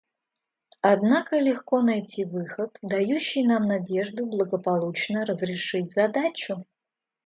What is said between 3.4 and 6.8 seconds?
нам надежду благополучно разрешить задачу.